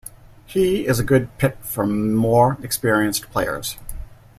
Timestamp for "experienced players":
2.63-3.77